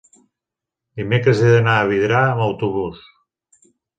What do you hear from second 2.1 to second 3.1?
amb autobús.